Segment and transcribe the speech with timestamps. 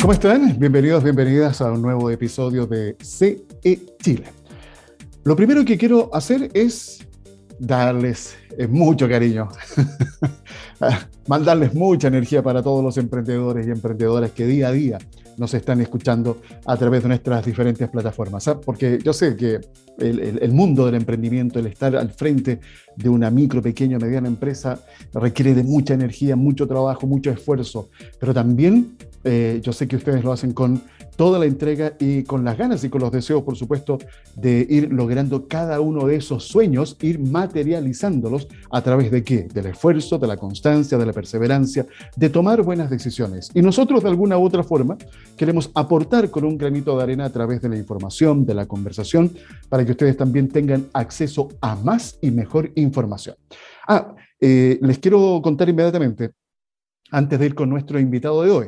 [0.00, 0.58] ¿Cómo están?
[0.58, 3.44] Bienvenidos, bienvenidas a un nuevo episodio de CE
[4.02, 4.24] Chile.
[5.24, 7.06] Lo primero que quiero hacer es
[7.58, 9.50] darles eh, mucho cariño,
[11.28, 14.98] mandarles mucha energía para todos los emprendedores y emprendedoras que día a día
[15.38, 18.48] nos están escuchando a través de nuestras diferentes plataformas.
[18.64, 19.60] Porque yo sé que
[19.98, 22.60] el, mundo del emprendimiento, el estar al frente
[22.96, 24.80] de una micro, pequeña, mediana empresa,
[25.14, 27.88] requiere de mucha energía, mucho trabajo, mucho esfuerzo,
[28.18, 30.82] pero también eh, yo sé que ustedes lo hacen con
[31.18, 33.98] toda la entrega y con las ganas y con los deseos, por supuesto,
[34.36, 39.48] de ir logrando cada uno de esos sueños, ir materializándolos a través de qué?
[39.52, 43.50] Del esfuerzo, de la constancia, de la perseverancia, de tomar buenas decisiones.
[43.52, 44.96] Y nosotros, de alguna u otra forma,
[45.36, 49.32] queremos aportar con un granito de arena a través de la información, de la conversación,
[49.68, 53.34] para que ustedes también tengan acceso a más y mejor información.
[53.88, 56.30] Ah, eh, les quiero contar inmediatamente,
[57.10, 58.66] antes de ir con nuestro invitado de hoy,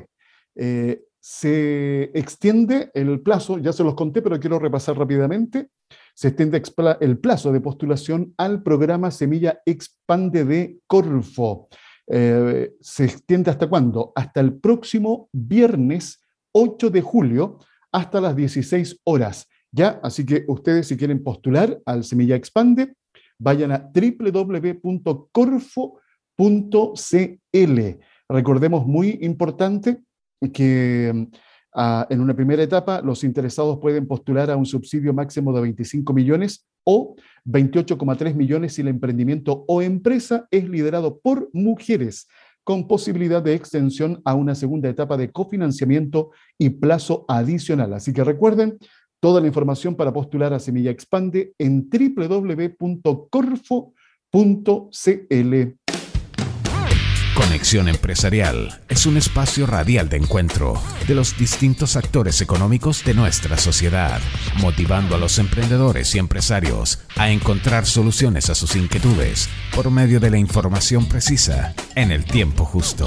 [0.57, 5.69] eh, se extiende el plazo, ya se los conté, pero quiero repasar rápidamente,
[6.15, 6.63] se extiende
[7.01, 11.69] el plazo de postulación al programa Semilla Expande de Corfo.
[12.07, 14.13] Eh, ¿Se extiende hasta cuándo?
[14.17, 16.21] Hasta el próximo viernes
[16.53, 17.59] 8 de julio,
[17.93, 19.47] hasta las 16 horas.
[19.71, 22.95] Ya, así que ustedes si quieren postular al Semilla Expande,
[23.39, 24.81] vayan a www.corfo.cl.
[28.29, 30.03] Recordemos, muy importante,
[30.53, 31.29] que
[31.75, 36.13] ah, en una primera etapa los interesados pueden postular a un subsidio máximo de 25
[36.13, 42.29] millones o 28,3 millones si el emprendimiento o empresa es liderado por mujeres,
[42.65, 47.93] con posibilidad de extensión a una segunda etapa de cofinanciamiento y plazo adicional.
[47.95, 48.79] Así que recuerden,
[49.21, 52.71] toda la información para postular a Semilla Expande en www.corfo.cl.
[57.41, 60.75] Conexión Empresarial es un espacio radial de encuentro
[61.09, 64.21] de los distintos actores económicos de nuestra sociedad,
[64.59, 70.31] motivando a los emprendedores y empresarios a encontrar soluciones a sus inquietudes por medio de
[70.31, 73.07] la información precisa en el tiempo justo.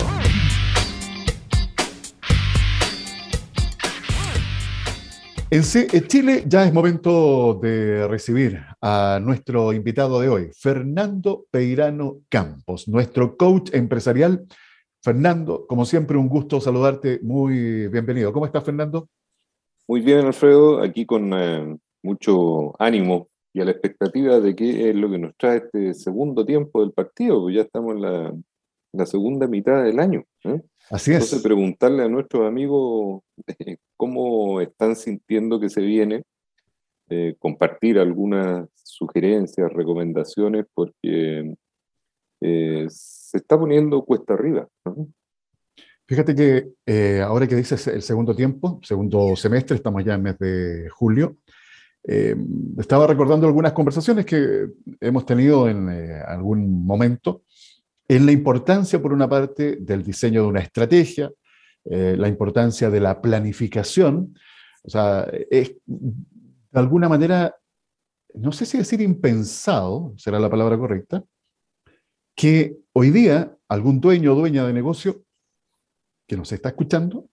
[5.54, 12.88] En Chile ya es momento de recibir a nuestro invitado de hoy, Fernando Peirano Campos,
[12.88, 14.48] nuestro coach empresarial.
[15.04, 17.20] Fernando, como siempre, un gusto saludarte.
[17.22, 18.34] Muy bienvenido.
[18.34, 19.08] ¿Cómo estás, Fernando?
[19.88, 20.82] Muy bien, Alfredo.
[20.82, 25.38] Aquí con eh, mucho ánimo y a la expectativa de qué es lo que nos
[25.38, 30.24] trae este segundo tiempo del partido, pues ya estamos en la, segunda mitad del año.
[30.46, 30.64] ¿eh?
[30.90, 31.18] Así es.
[31.18, 33.22] Entonces, preguntarle a nuestros amigos
[34.04, 36.24] cómo están sintiendo que se viene,
[37.10, 41.56] eh, compartir algunas sugerencias, recomendaciones, porque
[42.42, 44.68] eh, se está poniendo cuesta arriba.
[46.06, 50.90] Fíjate que ahora que dices el segundo tiempo, segundo semestre, estamos ya en mes de
[50.90, 51.38] julio,
[52.04, 54.68] estaba recordando algunas conversaciones que
[55.00, 55.88] hemos tenido en
[56.28, 57.44] algún momento
[58.10, 61.32] en la importancia, por una parte, del diseño de una estrategia,
[61.86, 64.38] eh, la importancia de la planificación.
[64.84, 67.56] O sea, es de alguna manera,
[68.34, 71.24] no sé si decir impensado, será la palabra correcta,
[72.36, 75.24] que hoy día algún dueño o dueña de negocio
[76.28, 77.30] que nos está escuchando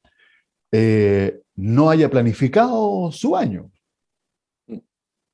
[0.73, 3.71] eh, no haya planificado su año.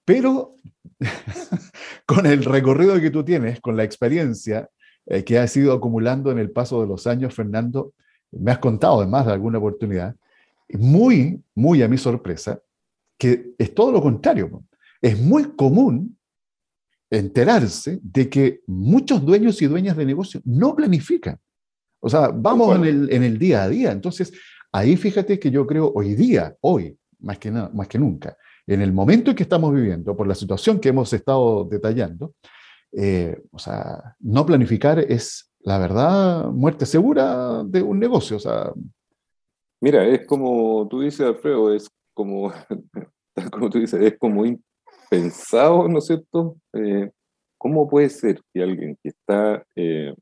[0.05, 0.55] Pero
[2.07, 4.71] con el recorrido que tú tienes, con la experiencia,
[5.07, 7.93] eh, que has ido acumulando en el paso de los años, Fernando,
[8.39, 10.15] me has contado además de alguna oportunidad,
[10.71, 12.61] muy, muy a mi sorpresa,
[13.19, 14.63] que es todo lo contrario.
[15.01, 16.17] Es muy común
[17.11, 21.39] enterarse de que muchos dueños y dueñas de negocios no planifican.
[22.01, 23.93] O sea, vamos en el, en el, día a día.
[23.93, 24.33] Entonces,
[24.73, 28.37] ahí fíjate que yo creo hoy día, hoy, más que, más que nunca,
[28.67, 32.35] en el momento en que estamos viviendo, por la situación que hemos estado detallando,
[32.93, 38.37] eh, o sea, no planificar es, la verdad, muerte segura de un negocio.
[38.37, 38.73] O sea,
[39.81, 42.53] Mira, es como tú dices, Alfredo, es como,
[43.53, 46.57] como tú dices, es como impensado, ¿no es cierto?
[46.73, 47.11] Eh,
[47.59, 50.15] ¿Cómo puede ser que alguien que está, eh,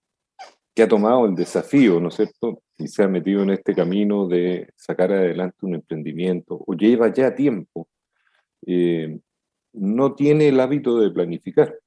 [0.74, 2.62] que ha tomado el desafío, ¿no es cierto?
[2.78, 7.34] Y se ha metido en este camino de sacar adelante un emprendimiento, o lleva ya
[7.34, 7.86] tiempo,
[9.74, 11.78] no tiene el hábito de planificar.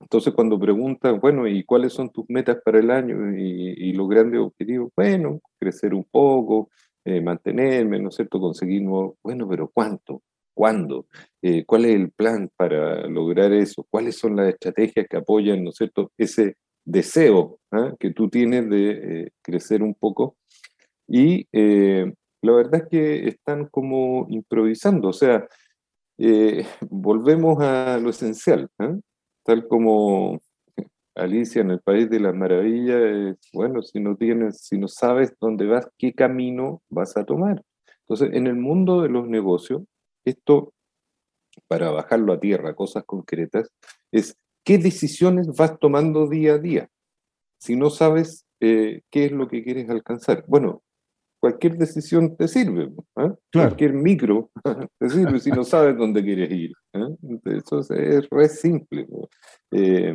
[0.00, 4.40] Entonces, cuando preguntan, bueno, ¿y cuáles son tus metas para el año y, los grandes
[4.40, 4.92] objetivos?
[4.96, 6.70] Bueno, crecer un poco,
[7.04, 8.40] eh, mantenerme, ¿no es cierto?
[8.40, 10.22] Conseguir nuevos, bueno, pero ¿cuánto?
[10.54, 11.06] ¿Cuándo?
[11.42, 13.86] Eh, ¿Cuál es el plan para lograr eso?
[13.90, 17.92] ¿Cuáles son las estrategias que apoyan, ¿no es cierto?, ese deseo ¿ah?
[17.98, 20.36] que tú tienes de eh, crecer un poco.
[21.08, 25.46] Y la verdad es que están como improvisando, o sea,
[26.90, 28.94] volvemos a lo esencial, ¿ah?
[29.48, 30.42] Tal como
[31.14, 35.64] Alicia en el País de las Maravillas, bueno, si no tienes, si no sabes dónde
[35.64, 37.64] vas, qué camino vas a tomar.
[38.00, 39.84] Entonces, en el mundo de los negocios,
[40.26, 40.74] esto,
[41.66, 43.70] para bajarlo a tierra, cosas concretas,
[44.12, 46.90] es qué decisiones vas tomando día a día.
[47.58, 50.44] Si no sabes eh, qué es lo que quieres alcanzar.
[50.46, 50.82] Bueno,
[51.40, 53.34] cualquier decisión te sirve, ¿ah?
[53.52, 54.50] cualquier micro
[54.98, 56.72] te sirve si no sabes dónde quieres ir.
[57.44, 59.06] Eso es, re simple.
[59.70, 60.14] Eh,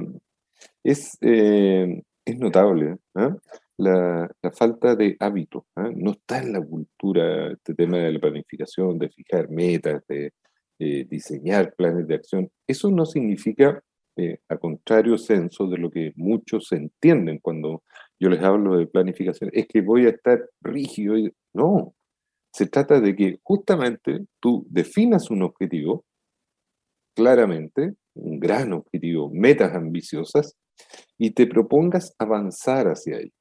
[0.83, 3.35] es, eh, es notable ¿ah?
[3.77, 5.65] la, la, falta de hábito.
[5.75, 10.31] No está en la cultura este tema de la planificación, de fijar metas, de
[10.79, 12.49] diseñar planes de acción.
[12.67, 13.81] Eso no significa
[14.15, 17.81] eh, a contrario censo de lo que muchos entienden cuando
[18.23, 21.17] yo les hablo de planificación, es que voy a estar rígido.
[21.17, 21.33] Y...
[21.53, 21.93] No,
[22.53, 26.05] se trata de que justamente tú definas un objetivo
[27.13, 30.55] claramente, un gran objetivo, metas ambiciosas,
[31.17, 33.33] y te propongas avanzar hacia ello.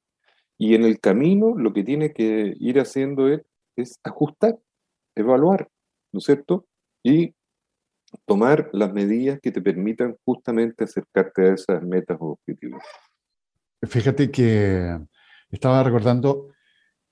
[0.59, 3.41] Y en el camino lo que tiene que ir haciendo es,
[3.77, 4.59] es ajustar,
[5.15, 5.69] evaluar,
[6.11, 6.65] ¿no es cierto?
[7.03, 7.33] Y
[8.25, 12.83] tomar las medidas que te permitan justamente acercarte a esas metas o objetivos.
[13.87, 14.97] Fíjate que
[15.49, 16.49] estaba recordando,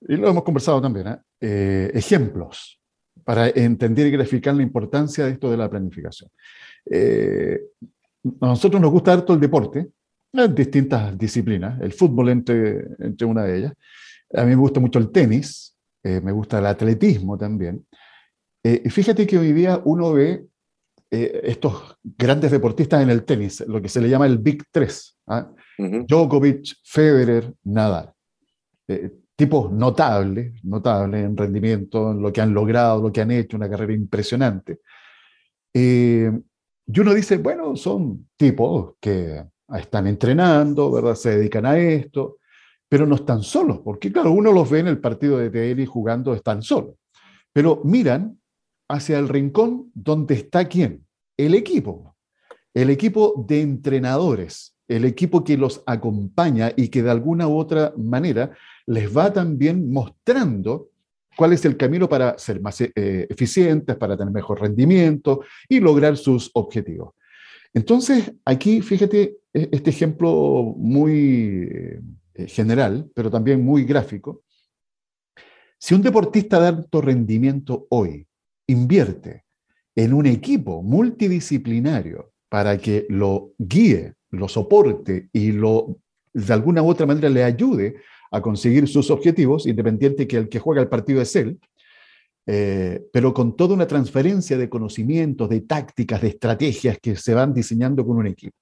[0.01, 1.18] y lo hemos conversado también, ¿eh?
[1.41, 2.79] Eh, ejemplos
[3.23, 6.29] para entender y graficar la importancia de esto de la planificación.
[6.89, 7.59] Eh,
[8.41, 9.89] a nosotros nos gusta harto el deporte,
[10.33, 13.74] en distintas disciplinas, el fútbol entre, entre una de ellas.
[14.33, 17.85] A mí me gusta mucho el tenis, me gusta el atletismo también.
[18.63, 20.45] y fíjate que hoy día uno ve
[21.09, 25.51] estos grandes deportistas en el tenis, lo que se le llama el Big Tres, ¿ah?
[26.07, 28.13] Djokovic, Federer, Nadal.
[28.88, 33.57] Eh, tipos notables, notables en rendimiento, en lo que han logrado, lo que han hecho,
[33.57, 34.80] una carrera impresionante.
[35.74, 36.31] Eh,
[36.86, 39.44] y uno dice, bueno, son tipos que
[39.78, 41.16] están entrenando, ¿verdad?
[41.16, 42.38] Se dedican a esto,
[42.89, 46.34] pero no están solos, porque claro, uno los ve en el partido de tenis jugando,
[46.34, 46.95] están solos.
[47.54, 48.39] Pero miran
[48.89, 51.06] hacia el rincón donde está quién?
[51.38, 52.16] El equipo.
[52.74, 57.93] El equipo de entrenadores, el equipo que los acompaña y que de alguna u otra
[57.97, 58.51] manera
[58.85, 60.89] les va también mostrando
[61.38, 62.91] cuál es el camino para ser más eh,
[63.29, 67.13] eficientes, para tener mejor rendimiento y lograr sus objetivos.
[67.73, 71.69] Entonces, aquí fíjate e-, este ejemplo muy
[72.33, 74.43] eh, general, pero también muy gráfico.
[75.77, 78.27] Si un deportista de alto rendimiento hoy
[78.67, 79.45] invierte
[79.95, 85.98] en un equipo multidisciplinario para que lo guíe, lo soporte y lo
[86.33, 87.95] de alguna u otra manera le ayude
[88.31, 91.60] a conseguir sus objetivos, independiente que el que juega el partido es él,
[92.48, 97.54] eh, pero con toda una transferencia de conocimientos, de tácticas, de estrategias que se van
[97.54, 98.56] diseñando con un equipo.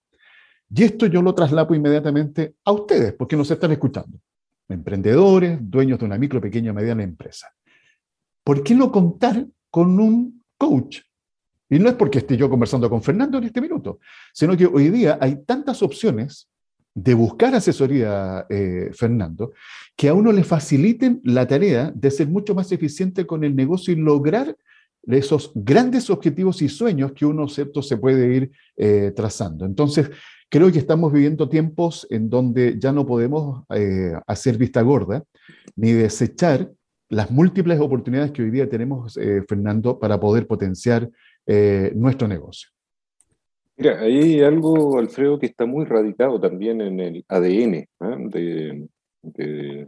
[0.74, 4.20] Y esto yo lo traslapo inmediatamente a ustedes, porque nos están escuchando.
[4.68, 7.48] Emprendedores, dueños de una micro, pequeña, mediana empresa.
[8.44, 11.00] ¿Por qué no contar con un coach.
[11.70, 14.00] Y no es porque esté yo conversando con Fernando en este minuto,
[14.34, 16.50] sino que hoy día hay tantas opciones
[16.96, 19.54] de buscar asesoría, eh, Fernando,
[19.96, 23.94] que a uno le faciliten la tarea de ser mucho más eficiente con el negocio
[23.94, 24.56] y lograr
[25.08, 27.82] esos grandes objetivos y sueños que uno ¿cierto?
[27.82, 29.66] se puede ir eh, trazando.
[29.66, 30.10] Entonces,
[30.50, 35.24] creo que estamos viviendo tiempos en donde ya no podemos eh, hacer vista gorda
[35.76, 36.70] ni desechar
[37.10, 41.10] las múltiples oportunidades que hoy día tenemos, eh, Fernando, para poder potenciar
[41.52, 42.70] eh, nuestro negocio.
[43.76, 48.18] Mira, hay algo, Alfredo, que está muy radicado también en el ADN ¿ah?
[48.20, 48.88] de,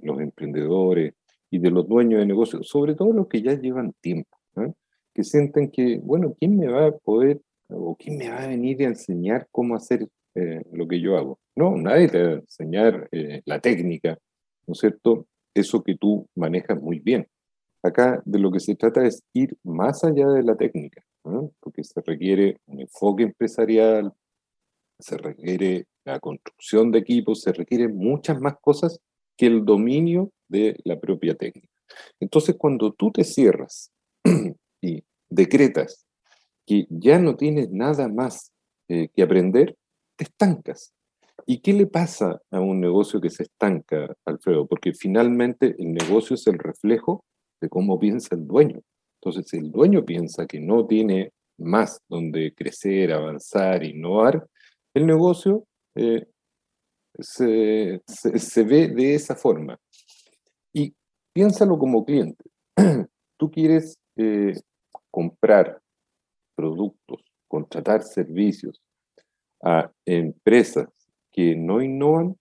[0.02, 1.14] los emprendedores
[1.52, 4.72] y de los dueños de negocios, sobre todo los que ya llevan tiempo, ¿ah?
[5.14, 8.82] que sienten que, bueno, ¿quién me va a poder o quién me va a venir
[8.82, 11.38] a enseñar cómo hacer eh, lo que yo hago?
[11.56, 13.08] No, nadie te va a enseñar
[13.46, 14.18] la técnica,
[14.66, 15.28] ¿no es cierto?
[15.54, 17.28] eso que tú manejas muy bien.
[17.84, 22.02] Acá de lo que se trata es ir más allá de la técnica, porque se
[22.02, 24.14] requiere un enfoque empresarial,
[25.00, 29.00] se requiere la construcción de equipos, se requieren muchas más cosas
[29.38, 31.68] que el dominio de la propia técnica.
[32.20, 33.92] Entonces, cuando tú te cierras
[34.82, 36.06] y decretas
[36.66, 38.52] que ya no tienes nada más
[38.88, 39.76] eh, que aprender,
[40.16, 40.94] te estancas.
[41.46, 44.68] ¿Y qué le pasa a un negocio que se estanca, Alfredo?
[44.68, 47.26] Porque finalmente el negocio es el reflejo
[47.60, 48.82] de cómo piensa el dueño.
[49.24, 54.48] Entonces, el dueño piensa que no tiene más donde crecer, avanzar, innovar,
[54.96, 55.64] el negocio
[55.96, 56.26] eh,
[57.20, 58.02] se,
[58.64, 59.80] ve de esa forma.
[60.74, 60.94] Y
[61.34, 62.44] piénsalo como cliente.
[63.38, 64.54] Tú quieres eh,
[65.12, 65.80] comprar
[66.56, 68.82] productos, contratar servicios
[69.64, 70.88] a empresas
[71.32, 72.36] que no innovan,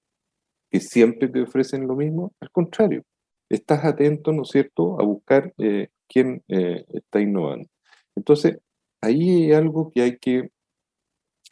[0.70, 2.32] que siempre te ofrecen lo mismo.
[2.40, 3.04] Al contrario,
[3.50, 7.68] estás atento, ¿no es cierto?, a buscar eh, quién eh, está innovando.
[8.16, 8.58] Entonces,
[9.00, 10.50] ahí hay algo que hay que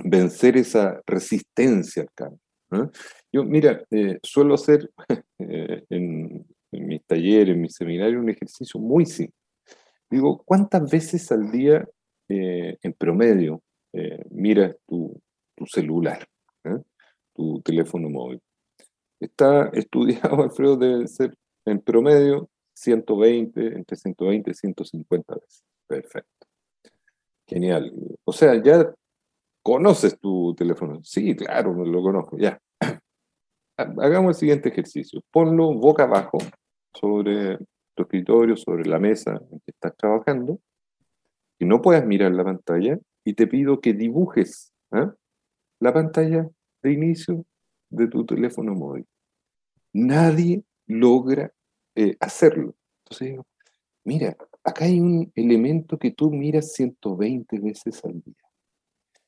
[0.04, 2.40] vencer esa resistencia al cambio.
[3.32, 4.90] Yo, mira, eh, suelo hacer
[5.38, 9.34] en, en, mis talleres, en mis seminarios, un ejercicio muy simple.
[10.10, 11.86] Digo, ¿cuántas veces al día,
[12.28, 13.62] en promedio,
[14.30, 15.18] miras tu,
[15.54, 16.26] tu celular,
[17.34, 18.40] tu teléfono móvil?
[19.20, 21.34] Está estudiado, Alfredo, debe ser
[21.64, 22.48] en promedio,
[22.78, 25.64] 120, entre 120 y 150 veces.
[25.86, 26.46] Perfecto.
[27.46, 27.92] Genial.
[28.24, 28.92] O sea, ya
[29.62, 31.00] conoces tu teléfono.
[31.02, 32.60] Sí, claro, lo conozco, ya.
[33.76, 35.20] Hagamos el siguiente ejercicio.
[35.30, 36.38] Ponlo boca abajo
[36.94, 37.58] sobre
[37.94, 40.60] tu escritorio, sobre la mesa en que estás trabajando,
[41.58, 45.12] y no puedas mirar la pantalla, y te pido que dibujes ¿ah?
[45.80, 46.48] la pantalla
[46.82, 47.44] de inicio
[47.90, 49.04] de tu teléfono móvil.
[49.92, 51.52] Nadie logra
[52.00, 52.76] eh, hacerlo.
[53.02, 53.46] Entonces digo,
[54.04, 58.36] mira, acá hay un elemento que tú miras 120 veces al día.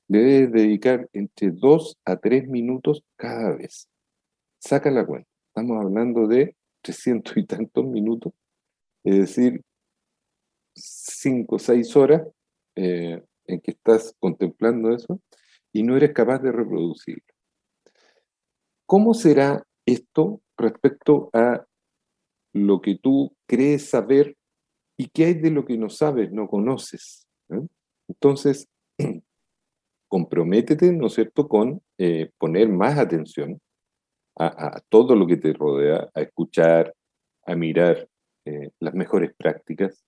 [0.07, 3.89] Debes dedicar entre 2 a 3 minutos cada vez.
[4.61, 5.29] Saca la cuenta.
[5.49, 8.33] Estamos hablando de 300 y tantos minutos,
[9.03, 9.63] es decir,
[10.77, 12.23] 5 o 6 horas
[12.77, 15.21] eh, en que estás contemplando eso
[15.73, 17.35] y no eres capaz de reproducirlo.
[18.87, 21.67] ¿Cómo será esto respecto a
[22.53, 24.37] lo que tú crees saber
[24.97, 27.27] y qué hay de lo que no sabes, no conoces.
[27.51, 27.67] ¿eh?
[28.09, 28.69] Entonces,
[30.09, 33.61] comprométete, ¿no es cierto?, con eh, poner más atención
[34.39, 36.95] a, todo lo que te rodea, a escuchar,
[37.45, 38.09] a mirar
[38.47, 40.03] eh, las mejores prácticas,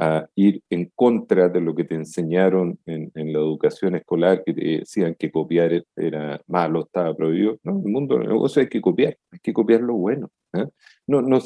[0.00, 5.16] a ir en contra de lo que te enseñaron en, la educación escolar, que decían
[5.18, 7.58] que copiar era malo, estaba prohibido.
[7.64, 10.30] No, el mundo del negocio hay que copiar, hay que copiar lo bueno.
[10.52, 10.68] ¿eh?
[11.08, 11.40] No, no,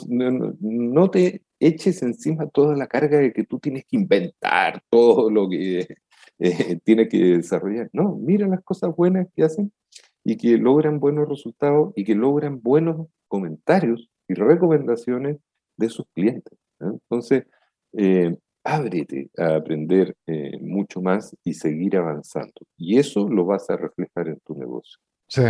[0.60, 5.48] no, te eches encima toda la carga de que tú tienes que inventar todo lo
[5.48, 5.86] que
[6.38, 7.88] eh, tienes que desarrollar.
[7.94, 9.72] No, mira las cosas buenas que hacen
[10.24, 15.38] y que logran buenos resultados y que logran buenos comentarios y recomendaciones
[15.78, 16.52] de sus clientes.
[16.80, 16.84] ¿eh?
[16.84, 17.44] Entonces,
[17.92, 22.52] eh, ábrete a aprender eh, mucho más y seguir avanzando.
[22.76, 24.98] Y eso lo vas a reflejar en tu negocio.
[25.28, 25.42] Sí.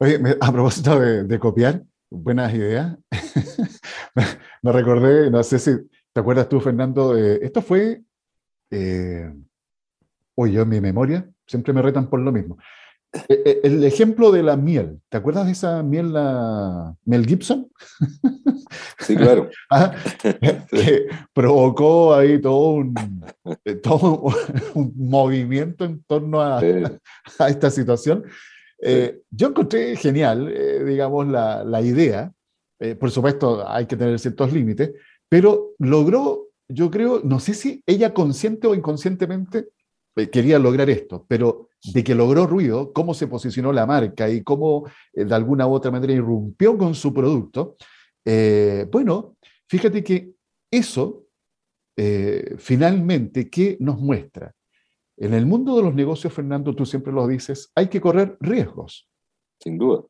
[0.00, 2.96] Oye, a propósito de, copiar, buenas ideas.
[4.62, 5.72] me, recordé, no sé si
[6.12, 8.02] te acuerdas tú, Fernando, esto fue,
[8.70, 9.32] eh,
[10.36, 12.58] en mi memoria, siempre me retan por lo mismo.
[13.28, 17.70] Eh, eh, el ejemplo de la miel, ¿te acuerdas de esa miel, la Mel Gibson?
[19.02, 19.50] Sí, claro.
[19.70, 19.94] Ah,
[20.70, 22.94] que provocó ahí todo un,
[23.64, 24.24] eh, todo
[24.74, 26.60] un movimiento en torno a,
[27.38, 28.24] a esta situación.
[29.30, 30.52] yo encontré genial,
[30.84, 32.32] digamos, la, la idea.
[32.98, 34.90] por supuesto, hay que tener ciertos límites,
[35.28, 39.68] pero logró, yo creo, no sé si ella consciente o inconscientemente
[40.30, 44.86] quería lograr esto, pero de que logró ruido, cómo se posicionó la marca y cómo
[45.12, 47.76] eh, de alguna u otra manera irrumpió con su producto,
[48.24, 49.36] eh, bueno,
[49.68, 50.32] fíjate que
[50.70, 51.22] eso
[51.96, 54.54] eh, finalmente, ¿qué nos muestra?
[55.16, 59.08] En el mundo de los negocios, Fernando, tú siempre lo dices, hay que correr riesgos.
[59.60, 60.02] Sin duda.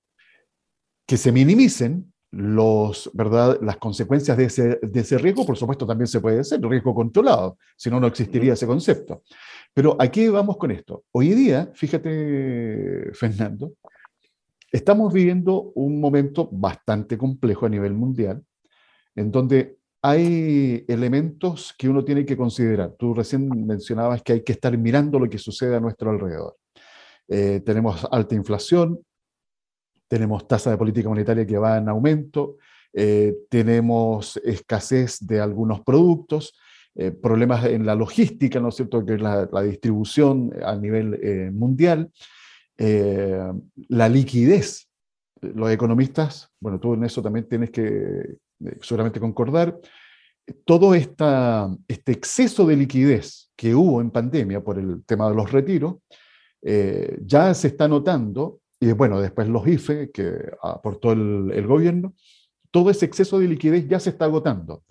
[1.07, 3.59] Que se minimicen los, ¿verdad?
[3.61, 7.59] las consecuencias de ese, de ese riesgo, por supuesto, también se puede hacer, riesgo controlado,
[7.77, 9.23] si no, no existiría ese concepto.
[9.75, 11.05] Pero aquí vamos con esto.
[11.13, 13.73] Hoy día, fíjate, Fernando,
[14.73, 18.43] estamos viviendo un momento bastante complejo a nivel mundial,
[19.15, 22.95] en donde hay elementos que uno tiene que considerar.
[22.99, 26.57] Tú recién mencionabas que hay que estar mirando lo que sucede a nuestro alrededor.
[27.29, 28.99] Eh, tenemos alta inflación,
[30.09, 32.57] tenemos tasa de política monetaria que va en aumento,
[32.93, 36.59] eh, tenemos escasez de algunos productos,
[36.95, 42.11] eh, problemas en la logística, ¿no es cierto?, que es la, distribución a nivel mundial,
[42.79, 43.53] eh,
[43.89, 44.89] la liquidez.
[45.41, 48.37] Los economistas, bueno, tú en eso también tienes que
[48.81, 49.77] seguramente concordar,
[50.65, 55.51] todo esta, este exceso de liquidez que hubo en pandemia por el tema de los
[55.51, 55.97] retiros,
[57.25, 62.15] ya se está notando, y bueno, después los IFE que aportó el, gobierno,
[62.73, 64.83] todo ese exceso de liquidez ya se está agotando.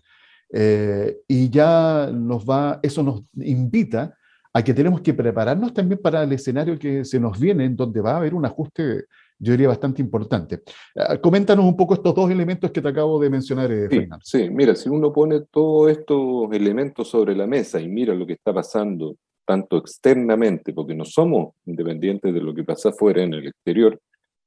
[0.53, 4.17] Eh, y ya nos va, eso nos invita
[4.53, 8.01] a que tenemos que prepararnos también para el escenario que se nos viene, en donde
[8.01, 9.05] va a haber un ajuste,
[9.39, 10.61] yo diría, bastante importante.
[10.95, 14.19] Eh, coméntanos un poco estos dos elementos que te acabo de mencionar, eh, Fernando.
[14.23, 18.33] Sí, mira, si uno pone todos estos elementos sobre la mesa y mira lo que
[18.33, 19.15] está pasando,
[19.45, 23.99] tanto externamente, porque no somos independientes de lo que pasa afuera en el exterior,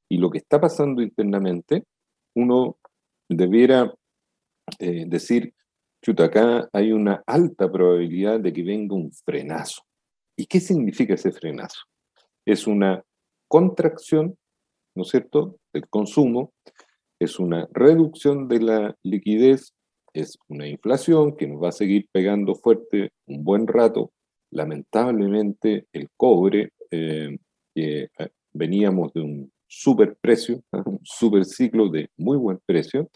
[0.08, 1.84] y lo que está pasando internamente,
[2.34, 2.76] uno
[3.28, 3.92] debiera
[4.78, 5.54] eh, decir,
[6.02, 9.82] chuta, acá hay una alta probabilidad de que venga un frenazo.
[10.36, 11.80] ¿Y qué significa ese frenazo?
[12.44, 13.02] Es una
[13.48, 14.36] contracción,
[14.96, 16.52] ¿no es cierto?, del consumo,
[17.20, 19.74] es una reducción de la liquidez,
[20.12, 24.12] es una inflación que nos va a seguir pegando fuerte un buen rato.
[24.50, 27.36] Lamentablemente, el cobre, eh,
[27.74, 28.08] eh,
[28.52, 33.10] veníamos de un super precio, un super ciclo de muy buen precio,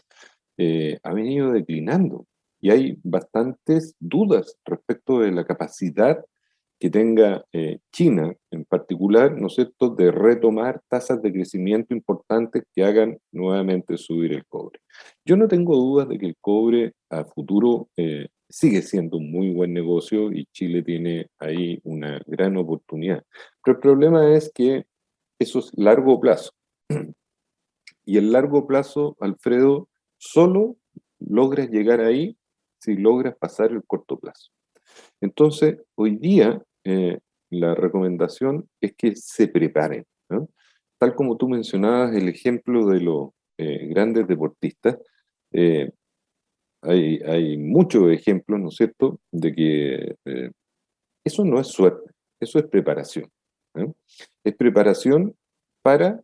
[0.57, 2.25] eh, ha venido declinando.
[2.61, 6.19] Y hay bastantes dudas respecto de la capacidad
[6.79, 12.63] que tenga eh, China en particular, ¿no es cierto?, de retomar tasas de crecimiento importantes
[12.73, 14.79] que hagan nuevamente subir el cobre.
[15.25, 19.51] Yo no tengo dudas de que el cobre a futuro eh, sigue siendo un muy
[19.51, 23.23] buen negocio y Chile tiene ahí una gran oportunidad.
[23.63, 24.85] Pero el problema es que
[25.37, 26.51] eso es largo plazo.
[28.05, 30.77] Y el largo plazo, Alfredo, solo
[31.19, 32.35] logras llegar ahí
[32.79, 34.49] si logras pasar el corto plazo.
[35.21, 37.19] Entonces, hoy día eh,
[37.51, 40.05] la recomendación es que se preparen.
[40.97, 43.29] Tal como tú mencionabas el ejemplo de los
[43.59, 44.97] eh, grandes deportistas,
[45.51, 45.91] eh,
[46.81, 50.15] hay, hay, muchos ejemplos, ¿no es cierto?, de que
[51.23, 53.29] eso no es suerte, eso es preparación.
[54.43, 55.35] Es preparación
[55.83, 56.21] para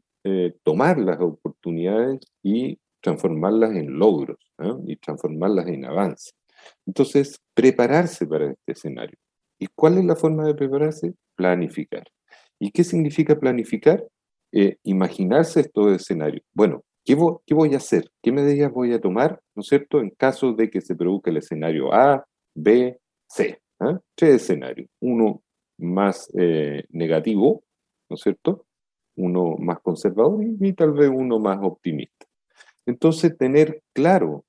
[0.64, 4.40] tomar las oportunidades y transformarlas en logros
[4.88, 6.32] y transformarlas en avance.
[6.88, 9.18] Entonces, prepararse para este escenario.
[9.60, 11.14] ¿Y cuál es la forma de prepararse?
[11.36, 12.04] Planificar.
[12.60, 14.06] ¿Y qué significa planificar?
[14.52, 16.44] Eh, imaginarse estos escenarios.
[16.54, 18.10] Bueno, ¿qué, ¿qué, voy a hacer?
[18.22, 21.38] ¿Qué medidas voy a tomar, ¿no es cierto?, en caso de que se produzca el
[21.38, 23.60] escenario A, B, C.
[23.80, 24.00] ¿ah?
[24.16, 24.90] Tres escenarios.
[25.02, 25.42] Uno
[25.78, 27.64] más eh, negativo,
[28.10, 28.66] ¿no es cierto?
[29.18, 32.26] Uno más conservador y, tal vez uno más optimista.
[32.86, 34.46] Entonces, tener claro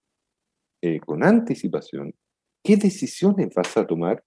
[0.82, 2.14] eh, con anticipación
[2.62, 4.22] qué decisiones vas a tomar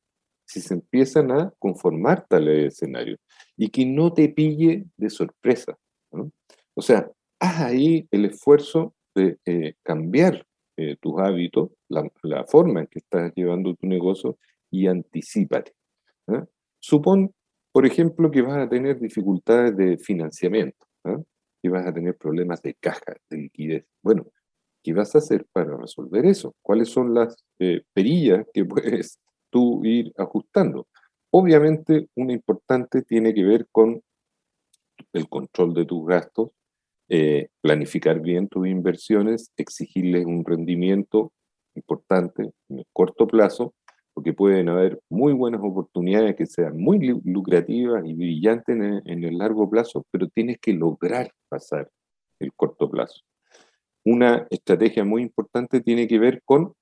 [0.50, 3.18] si se empiezan a conformar tal escenario
[3.56, 5.78] y que no te pille de sorpresa.
[6.74, 7.08] O sea,
[7.40, 13.32] haz ahí el esfuerzo de eh, cambiar eh, tus hábitos, la, forma en que estás
[13.36, 14.40] llevando tu negocio
[14.72, 15.74] y anticipate.
[16.80, 17.32] Supón,
[17.72, 20.88] por ejemplo, que vas a tener dificultades de financiamiento,
[21.62, 23.86] que vas a tener problemas de caja, de liquidez.
[24.02, 24.26] Bueno,
[24.84, 26.56] ¿qué vas a hacer para resolver eso?
[26.64, 30.88] ¿Cuáles son las eh, perillas que puedes tú ir ajustando.
[31.32, 34.02] Obviamente, una importante tiene que ver con
[35.14, 36.50] el control de tus gastos,
[37.08, 41.32] eh, planificar bien tus inversiones, exigirles un rendimiento
[41.76, 43.74] importante en el corto plazo,
[44.14, 49.38] porque pueden haber muy buenas oportunidades que sean muy lucrativas y brillantes en en el
[49.38, 51.90] largo plazo, pero tienes que lograr pasar
[52.40, 53.22] el corto plazo.
[54.06, 56.74] Una estrategia muy importante tiene que ver con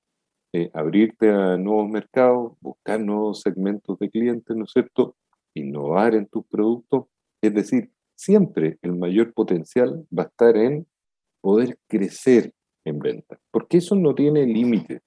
[0.54, 5.16] eh, abrirte a nuevos mercados, buscar nuevos segmentos de clientes, ¿no es cierto?
[5.54, 7.06] Innovar en tus productos.
[7.42, 10.88] Es decir, siempre el mayor potencial va a estar en
[11.42, 12.54] poder crecer
[12.86, 15.02] en venta, porque eso no tiene límite.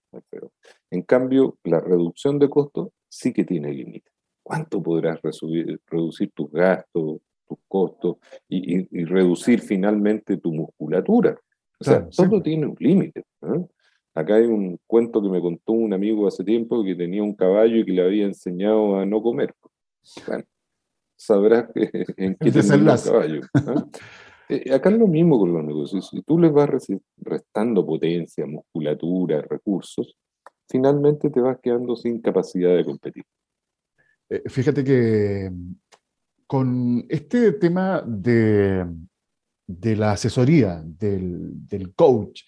[0.91, 4.11] En cambio, la reducción de costos sí que tiene límite.
[4.43, 8.17] ¿Cuánto podrás reducir tus gastos, tus costos
[8.49, 11.39] y, reducir finalmente tu musculatura?
[11.79, 13.25] O sea, todo tiene un límite.
[14.15, 17.77] Acá hay un cuento que me contó un amigo hace tiempo que tenía un caballo
[17.77, 19.55] y que le había enseñado a no comer.
[20.27, 20.45] Bueno,
[21.17, 21.71] sabrás
[22.17, 23.41] en qué termina el caballo.
[24.49, 26.09] Eh, acá es lo mismo con los negocios.
[26.09, 26.69] Si tú les vas
[27.19, 30.17] restando potencia, musculatura, recursos,
[30.69, 33.25] finalmente te vas quedando sin capacidad de competir.
[34.29, 35.53] Eh, fíjate que
[36.49, 38.85] con este tema de,
[39.69, 42.43] de la asesoría, del, del coach,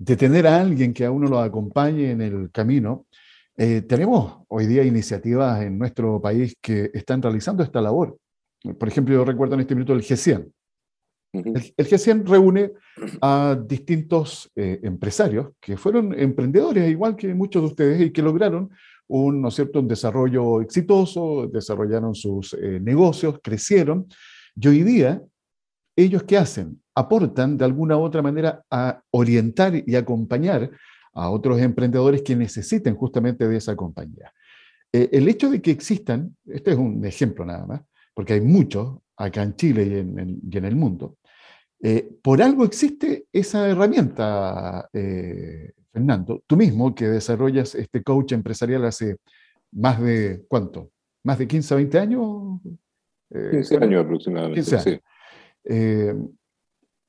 [0.00, 3.06] de tener a alguien que a uno lo acompañe en el camino.
[3.54, 8.16] Eh, tenemos hoy día iniciativas en nuestro país que están realizando esta labor.
[8.78, 10.50] Por ejemplo, yo recuerdo en este minuto el G100.
[11.34, 12.72] El, G100 reúne
[13.20, 18.70] a distintos eh, empresarios que fueron emprendedores, igual que muchos de ustedes, y que lograron
[19.06, 19.80] un, ¿no cierto?
[19.80, 24.06] un desarrollo exitoso, desarrollaron sus eh, negocios, crecieron,
[24.56, 25.22] y hoy día,
[25.94, 26.80] ¿ellos qué hacen?
[26.94, 30.70] Aportan de alguna u otra manera a orientar y acompañar
[31.12, 34.32] a otros emprendedores que necesiten justamente de esa compañía.
[34.92, 37.82] Eh, el hecho de que existan, este es un ejemplo nada más,
[38.14, 41.16] porque hay muchos acá en Chile y en, el mundo,
[41.82, 46.42] eh, por algo existe esa herramienta, eh, Fernando.
[46.46, 49.16] Tú mismo que desarrollas este coach empresarial hace
[49.72, 50.90] más de, ¿cuánto?
[51.24, 52.60] ¿Más de 15, 20 años?
[53.30, 54.60] 15 años aproximadamente.
[54.60, 55.00] 15 años.
[55.64, 56.39] Sí.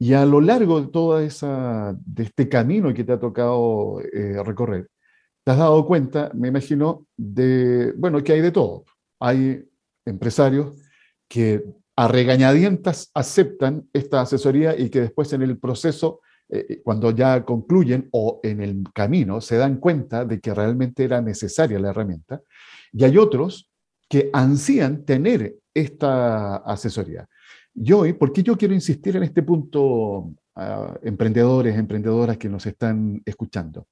[0.02, 0.82] Y a lo largo
[1.20, 4.00] de esa, de este camino que te ha tocado
[4.44, 4.90] recorrer,
[5.44, 8.86] te has dado cuenta, me imagino, de, bueno, que hay de todo.
[9.20, 9.64] Hay
[10.04, 10.76] empresarios
[11.28, 11.64] que
[11.96, 18.10] a regañadientas aceptan esta asesoría y que después en el proceso, eh, cuando ya concluyen
[18.12, 22.42] o en el camino, se dan cuenta de que realmente era necesaria la herramienta.
[22.92, 23.70] Y hay otros
[24.10, 27.30] que ansían tener esta asesoría.
[27.74, 30.34] Y hoy, ¿por qué yo quiero insistir en este punto,
[31.04, 33.88] emprendedores, emprendedoras que nos están escuchando?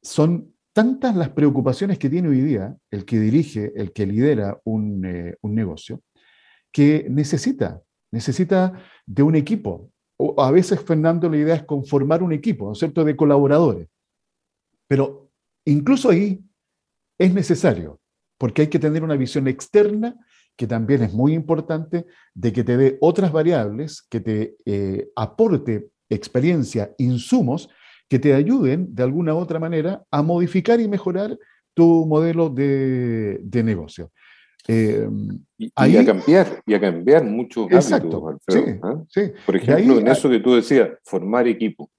[0.00, 5.04] Son tantas las preocupaciones que tiene hoy día el que dirige, el que lidera un,
[5.04, 6.02] eh, un negocio,
[6.72, 8.72] que necesita, necesita
[9.04, 9.90] de un equipo.
[10.16, 13.88] O a veces, Fernando, la idea es conformar un equipo, ¿no es cierto?, de colaboradores.
[14.86, 15.30] Pero
[15.64, 16.40] incluso ahí
[17.18, 18.00] es necesario,
[18.38, 20.16] porque hay que tener una visión externa
[20.60, 25.88] que también es muy importante, de que te dé otras variables, que te eh, aporte
[26.10, 27.70] experiencia, insumos
[28.10, 31.38] que te ayuden de alguna u otra manera a modificar y mejorar
[31.72, 34.12] tu modelo de, de negocio.
[34.68, 35.08] Eh,
[35.56, 39.02] y, a cambiar, y a cambiar muchos exacto, Alfredo, ¿ah?
[39.46, 41.90] Por ejemplo, en eso que tú decías, formar equipo.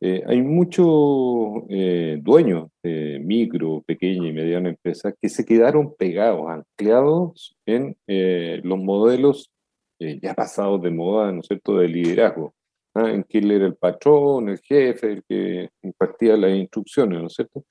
[0.00, 6.46] Eh, hay muchos eh, dueños de micro, pequeña y mediana empresas que se quedaron pegados,
[6.48, 9.50] anclados en los modelos
[9.98, 12.52] ya pasados de moda, ¿no es cierto?, de liderazgo.
[12.94, 13.10] ¿ah?
[13.10, 17.34] en que él era el patrón, el jefe, el que impartía las instrucciones, ¿no es
[17.34, 17.64] cierto?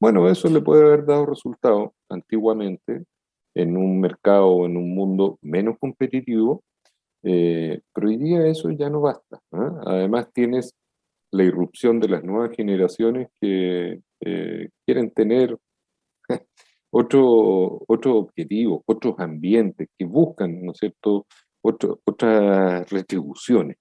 [0.00, 3.04] Bueno, eso le puede haber dado resultado antiguamente
[3.54, 6.62] en un mercado, en un mundo menos competitivo,
[7.22, 9.40] eh, pero hoy día eso ya no basta.
[9.52, 9.80] ¿ah?
[9.86, 10.74] Además tienes
[11.32, 15.56] la irrupción de las nuevas generaciones que eh, quieren tener
[16.90, 21.26] otro, otros objetivos, otros ambientes, que buscan, ¿no es cierto?,
[21.62, 23.76] otras retribuciones.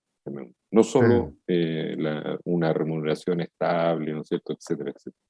[0.72, 1.98] No solo eh,
[2.44, 5.24] una remuneración estable, ¿no es cierto?, etcétera, etcétera.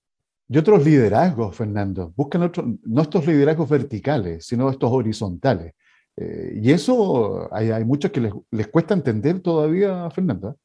[0.52, 2.12] Y otros liderazgos, Fernando.
[2.16, 5.76] Buscan otros, no estos liderazgos verticales, sino estos horizontales.
[6.18, 10.58] Eh, y eso hay, hay muchos que les, les, cuesta entender todavía, Fernando.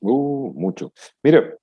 [0.00, 0.92] Uh, mucho.
[1.22, 1.56] Mira,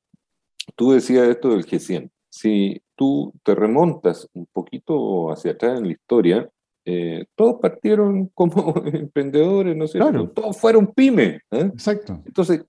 [0.76, 2.10] tú decías esto del G100.
[2.30, 6.50] Si tú te remontas un poquito hacia atrás en la historia,
[6.86, 10.00] eh, todos partieron como emprendedores, ¿no sé,
[10.34, 11.42] todos fueron pymes.
[11.52, 11.70] ¿eh?
[11.74, 12.22] Exacto.
[12.26, 12.64] Entonces,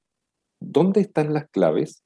[0.61, 2.03] ¿dónde están las claves?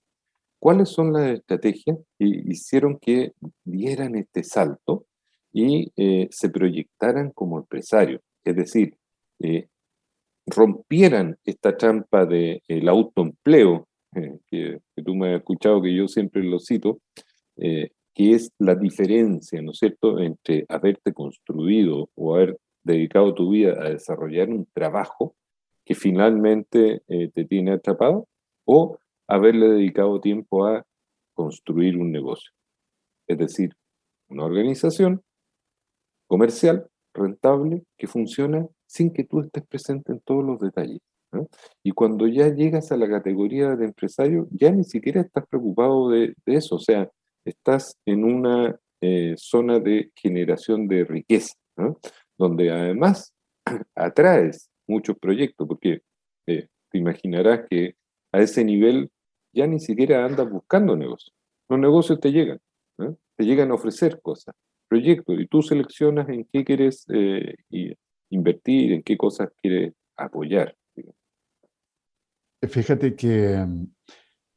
[0.58, 3.32] ¿Cuáles son las estrategias que hicieron que
[3.64, 5.06] dieran este salto
[5.52, 8.20] y eh, se proyectaran como empresarios?
[8.44, 8.96] Es decir,
[10.46, 14.38] rompieran esta trampa del el autoempleo, que,
[14.94, 17.00] que, tú me has escuchado que yo siempre lo cito,
[18.14, 23.74] que es la diferencia, ¿no es cierto?, entre haberte construido o haber dedicado tu vida
[23.80, 25.34] a desarrollar un trabajo
[25.84, 28.28] que finalmente eh, te tiene atrapado
[28.64, 30.84] o haberle dedicado tiempo a
[31.34, 32.52] construir un negocio.
[33.26, 33.74] Es decir,
[34.28, 35.22] una organización
[36.26, 41.00] comercial, rentable, que funciona sin que tú estés presente en todos los detalles.
[41.82, 46.34] Y cuando ya llegas a la categoría de empresario, ya ni siquiera estás preocupado de,
[46.44, 46.76] eso.
[46.76, 47.10] O sea,
[47.46, 51.54] estás en una eh, zona de generación de riqueza,
[52.36, 53.32] donde además
[53.94, 56.02] atraes muchos proyectos, porque
[56.46, 57.94] eh, te imaginarás que
[58.30, 59.10] a ese nivel
[59.54, 61.34] ya ni siquiera andas buscando negocios.
[61.70, 62.60] Los negocios te llegan,
[62.98, 64.54] te llegan a ofrecer cosas,
[64.86, 67.54] proyectos, y tú seleccionas en qué quieres eh,
[68.34, 70.76] invertir, en qué cosas quieres apoyar.
[72.62, 73.86] Fíjate que mm,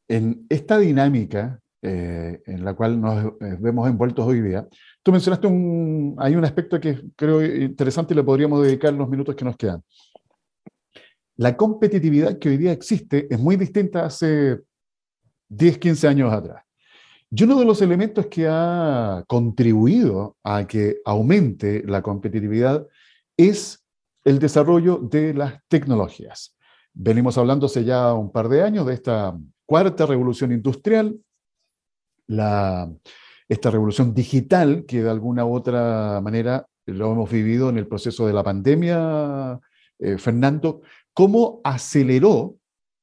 [0.09, 4.67] en esta dinámica eh, en la cual nos eh, vemos envueltos hoy día.
[5.03, 9.35] Tú mencionaste un, hay un aspecto que creo interesante y le podríamos dedicar los minutos
[9.35, 9.83] que nos quedan.
[11.35, 14.61] La competitividad que hoy día existe es muy distinta a hace
[15.49, 16.63] 10, 15 años atrás.
[17.29, 22.87] Y uno de los elementos que ha contribuido a que aumente la competitividad
[23.37, 23.83] es
[24.23, 26.55] el desarrollo de las tecnologías.
[26.93, 31.19] Venimos hablando hace ya un par de años de esta cuarta revolución industrial,
[32.27, 32.91] la,
[33.47, 38.25] esta revolución digital que de alguna u otra manera lo hemos vivido en el proceso
[38.27, 39.59] de la pandemia,
[39.99, 40.81] eh, Fernando,
[41.13, 42.55] cómo aceleró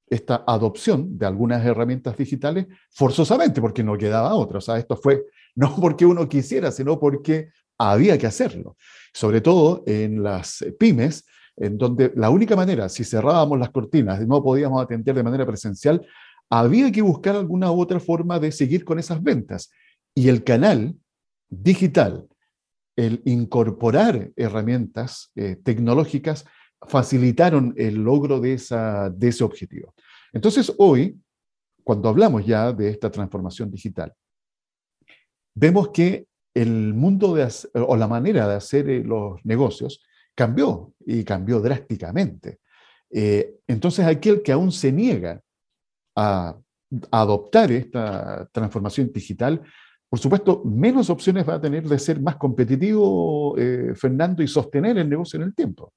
[0.09, 4.59] esta adopción de algunas herramientas digitales forzosamente, porque no quedaba otra.
[4.59, 7.49] O sea, esto fue no porque uno quisiera, sino porque
[7.91, 8.77] había que hacerlo.
[9.13, 11.25] Sobre todo en las pymes,
[11.57, 16.07] en donde la única manera, si cerrábamos las cortinas no podíamos atender de manera presencial,
[16.49, 19.71] había que buscar alguna otra forma de seguir con esas ventas.
[20.15, 20.95] Y el canal
[21.49, 22.29] digital,
[22.97, 26.45] el incorporar herramientas eh, tecnológicas,
[26.89, 29.95] facilitaron el logro de, esa, de ese objetivo.
[30.33, 31.19] Entonces, hoy,
[31.85, 34.13] cuando hablamos ya de esta transformación digital,
[35.55, 40.03] vemos que el mundo de, o la manera de hacer eh, los negocios
[40.35, 42.59] cambió y cambió drásticamente.
[43.11, 45.41] Eh, entonces, aquel que aún se niega
[46.17, 46.57] a,
[47.11, 49.63] adoptar esta transformación digital,
[50.11, 54.99] por supuesto, menos opciones va a tener de ser más competitivo, eh, Fernando, y sostener
[54.99, 55.91] el negocio en el tiempo.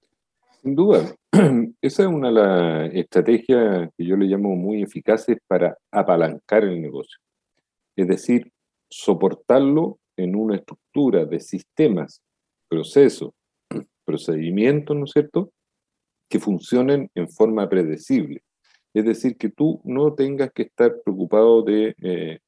[0.61, 1.13] Sin duda,
[1.81, 6.81] esa es una de las estrategias que yo le llamo muy eficaces para apalancar el
[6.81, 7.19] negocio.
[7.97, 8.51] Es decir,
[8.89, 12.21] soportarlo en una estructura de sistemas,
[12.69, 13.32] procesos,
[14.06, 15.51] procedimientos, ¿no es cierto?,
[16.30, 18.41] que funcionen en forma predecible.
[18.93, 22.39] Es decir, que tú no tengas que estar preocupado de, eh,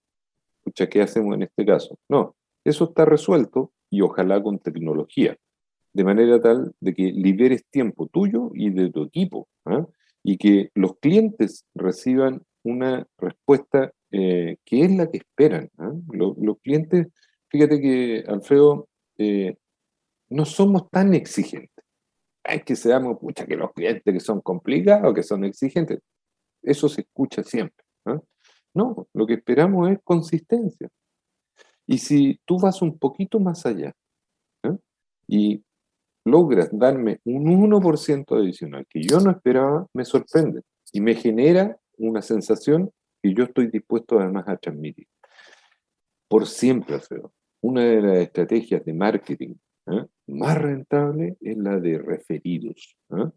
[0.73, 1.97] ¿qué hacemos en este caso?
[2.09, 5.37] No, eso está resuelto y ojalá con tecnología
[5.97, 9.87] de manera tal de que liberes tiempo tuyo y de tu equipo, ¿ah?
[10.23, 15.71] y que los clientes reciban una respuesta eh, que es la que esperan.
[15.79, 15.91] ¿ah?
[16.11, 17.07] Los, clientes,
[17.49, 19.57] fíjate que, Alfredo, eh,
[20.29, 21.85] no somos tan exigentes.
[22.43, 25.99] Es que seamos, pucha, que los clientes que son complicados, que son exigentes,
[26.61, 27.83] eso se escucha siempre.
[28.73, 30.89] No, lo que esperamos es consistencia.
[31.87, 33.93] Y si tú vas un poquito más allá
[35.27, 35.63] y
[36.25, 42.21] logras darme un 1% adicional que yo no esperaba, me sorprende y me genera una
[42.21, 45.07] sensación que yo estoy dispuesto además a transmitir.
[46.27, 49.55] Por siempre, Alfredo, una de las estrategias de marketing
[49.87, 50.05] ¿eh?
[50.27, 53.29] más rentable es la de referidos, ¿eh?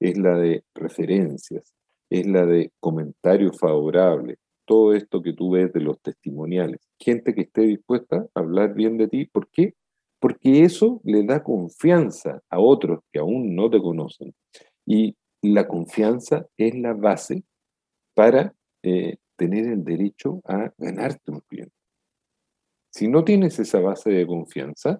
[0.00, 1.74] es la de referencias,
[2.10, 7.42] es la de comentarios favorables, todo esto que tú ves de los testimoniales, gente que
[7.42, 9.74] esté dispuesta a hablar bien de ti, ¿por qué?
[10.22, 14.32] porque eso le da confianza a otros que aún no te conocen.
[14.86, 17.42] Y la confianza es la base
[18.14, 21.74] para eh, tener el derecho a ganarte un cliente.
[22.92, 24.98] Si no tienes esa base de confianza,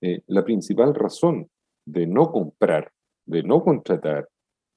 [0.00, 1.48] eh, la principal razón
[1.84, 2.90] de no comprar,
[3.26, 4.28] de no contratar,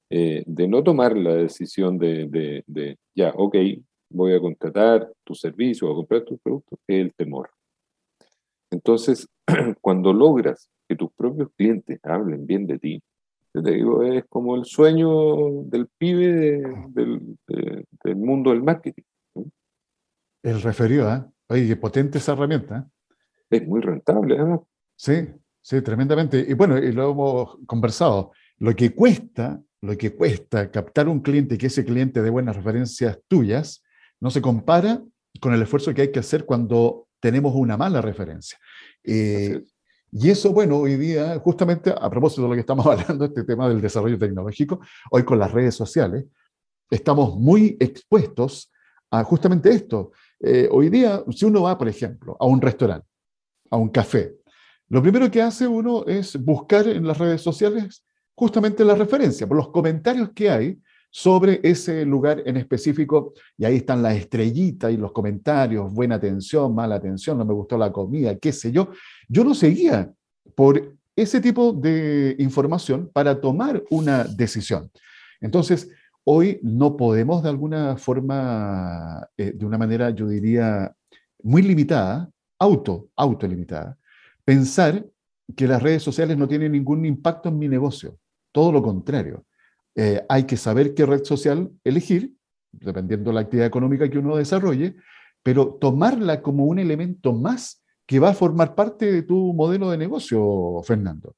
[0.09, 3.55] eh, de no tomar la decisión de, ya, ok,
[4.09, 7.49] voy a contratar tu servicio o a comprar tus productos, es el temor.
[8.71, 9.27] Entonces,
[9.81, 13.01] cuando logras que tus propios clientes hablen bien de ti,
[13.53, 17.35] te digo, es como el sueño del pibe del,
[18.15, 19.03] mundo del marketing.
[20.43, 21.23] El referido, ¿eh?
[21.49, 22.77] Oye, qué potente esa herramienta.
[22.77, 23.57] ¿eh?
[23.57, 24.59] Es muy rentable, ¿eh?
[24.95, 25.27] Sí,
[25.61, 26.45] sí, tremendamente.
[26.47, 28.31] Y bueno, y lo hemos conversado.
[28.59, 32.55] Lo que cuesta, lo que cuesta captar un cliente y que ese cliente dé buenas
[32.55, 33.83] referencias tuyas,
[34.19, 35.01] no se compara
[35.41, 38.59] con el esfuerzo que hay que hacer cuando tenemos una mala referencia.
[39.03, 39.63] Eh,
[40.11, 43.67] y eso, bueno, hoy día, justamente a propósito de lo que estamos hablando, este tema
[43.67, 46.25] del desarrollo tecnológico, hoy con las redes sociales,
[46.91, 48.71] estamos muy expuestos
[49.11, 50.11] a justamente esto.
[50.41, 53.07] Eh, hoy día, si uno va, por ejemplo, a un restaurante,
[53.69, 54.35] a un café,
[54.87, 59.57] lo primero que hace uno es buscar en las redes sociales justamente la referencia, por
[59.57, 60.79] los comentarios que hay
[61.11, 66.73] sobre ese lugar en específico y ahí están las estrellitas y los comentarios, buena atención,
[66.73, 68.91] mala atención, no me gustó la comida, qué sé yo.
[69.27, 70.11] Yo no seguía
[70.55, 74.89] por ese tipo de información para tomar una decisión.
[75.41, 75.89] Entonces,
[76.31, 80.95] hoy no podemos de alguna forma, eh, de una manera, yo diría,
[81.41, 83.97] muy limitada, auto, autolimitada,
[84.45, 85.03] pensar
[85.55, 88.19] que las redes sociales no tienen ningún impacto en mi negocio.
[88.51, 89.43] Todo lo contrario.
[89.95, 92.31] Eh, hay que saber qué red social elegir,
[92.73, 94.97] dependiendo de la actividad económica que uno desarrolle,
[95.41, 99.97] pero tomarla como un elemento más que va a formar parte de tu modelo de
[99.97, 101.33] negocio, Fernando.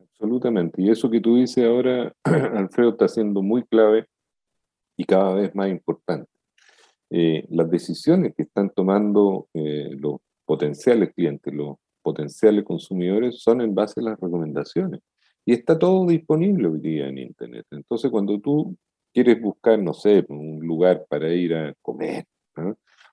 [0.00, 0.82] Absolutamente.
[0.82, 4.08] Y eso que tú dices ahora, Alfredo, está siendo muy clave
[4.96, 6.30] y cada vez más importante.
[7.10, 13.74] Eh, las decisiones que están tomando eh, los potenciales clientes, los potenciales consumidores, son en
[13.74, 15.00] base a las recomendaciones.
[15.44, 17.66] Y está todo disponible hoy día en Internet.
[17.70, 18.76] Entonces, cuando tú
[19.12, 22.24] quieres buscar, no sé, un lugar para ir a comer,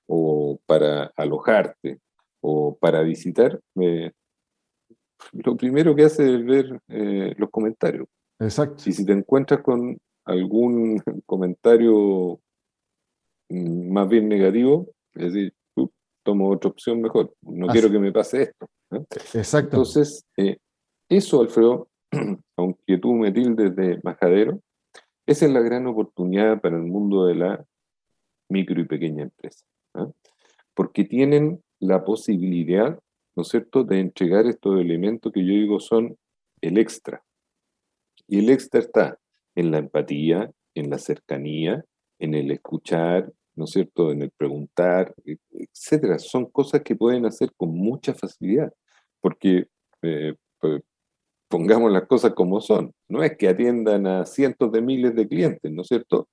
[0.08, 2.00] o para alojarte,
[2.42, 4.12] o para visitar, eh,
[5.32, 8.08] lo primero que hace es ver eh, los comentarios.
[8.40, 8.84] Exacto.
[8.86, 12.40] Y si te encuentras con algún comentario
[13.50, 15.54] mm, más bien negativo, es decir,
[16.24, 18.68] tomo otra opción mejor, no quiero que me pase esto.
[19.34, 19.76] Exacto.
[19.76, 20.58] Entonces, eh,
[21.10, 21.90] eso, Alfredo,
[22.58, 24.62] aunque tú me tildes de majadero,
[25.26, 27.66] esa es la gran oportunidad para el mundo de la
[28.50, 29.66] micro y pequeña empresa.
[29.94, 30.10] ¿ah?
[30.74, 33.00] Porque tienen la posibilidad,
[33.36, 36.18] ¿no es cierto?, de entregar estos elementos que yo digo son
[36.62, 37.24] el extra.
[38.28, 39.20] Y el extra está
[39.56, 41.84] en la empatía, en la cercanía,
[42.20, 46.20] en el escuchar, ¿no es cierto?, en el preguntar, e, etcétera.
[46.20, 48.72] Son cosas que pueden hacer con mucha facilidad,
[49.22, 49.68] porque
[50.02, 50.82] eh, pues,
[51.48, 52.94] pongamos las cosas como son.
[53.08, 56.28] No es que atiendan a cientos de miles de clientes, ¿no es cierto?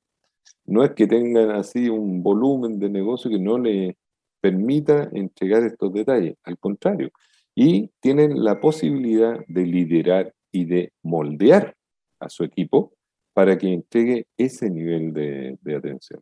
[0.65, 3.97] No es que tengan así un volumen de negocio que no le
[4.41, 7.11] permita entregar estos detalles, al contrario.
[7.55, 11.77] Y tienen la posibilidad de liderar y de moldear
[12.21, 12.93] a su equipo
[13.41, 16.21] para que entregue ese nivel de, atención.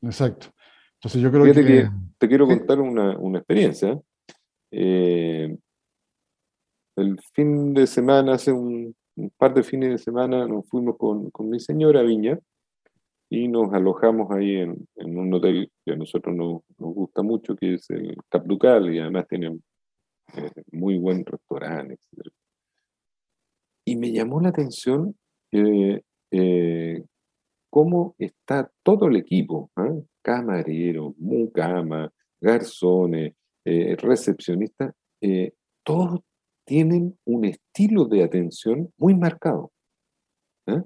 [0.00, 0.46] Exacto.
[0.94, 1.90] Entonces yo creo que...
[2.16, 4.00] Te quiero contar una, experiencia.
[4.70, 5.54] Eh,
[6.96, 8.96] el fin de semana, hace un,
[9.36, 12.38] par de fines de semana, nos fuimos con, mi señora Viña
[13.28, 17.90] y nos alojamos ahí en, un hotel que a nosotros nos, gusta mucho, que es
[17.90, 19.58] el Capducal, y además tiene
[20.38, 21.98] eh, muy buen restaurante,
[23.84, 25.14] Y me llamó la atención
[25.52, 26.00] eh,
[27.70, 29.92] cómo está todo el equipo, ¿ah?
[30.22, 35.52] camareros, mucama, garzones, eh, recepcionistas, eh,
[35.84, 36.20] todos
[36.64, 39.72] tienen un estilo de atención muy marcado,
[40.66, 40.82] ¿ah?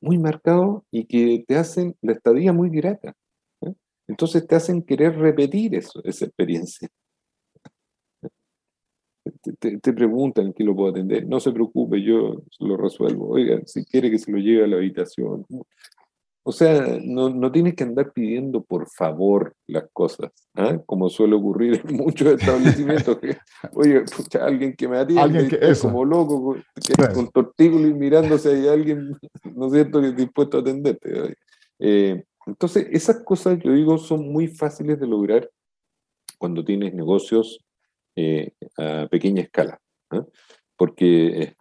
[0.00, 3.14] muy marcado y que te hacen la estadía muy grata.
[3.64, 3.72] ¿ah?
[4.08, 6.88] Entonces te hacen querer repetir esa experiencia.
[9.60, 11.26] Te, te, preguntan qué lo puedo atender.
[11.26, 13.28] No se preocupe, yo lo resuelvo.
[13.28, 15.46] Oigan, si quiere que se lo lleve a la habitación.
[16.44, 20.76] O sea, no, no, tienes que andar pidiendo por favor las cosas, ¿ah?
[20.86, 23.18] como suele ocurrir en muchos establecimientos.
[23.18, 23.36] Que,
[23.74, 24.02] oye,
[24.40, 26.56] alguien que me atiende, que, como loco,
[27.14, 29.16] con tortícolis y mirándose hay alguien,
[29.54, 31.36] ¿no es cierto?, que es dispuesto a atenderte.
[31.78, 35.48] Eh, entonces, esas cosas, yo digo, son muy fáciles de lograr
[36.38, 37.64] cuando tienes negocios
[38.16, 39.80] eh, a pequeña escala.
[40.10, 40.24] ¿ah?
[40.76, 41.54] Porque, eh,